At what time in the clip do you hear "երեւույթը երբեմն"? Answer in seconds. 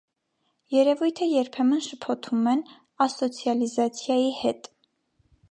0.75-1.83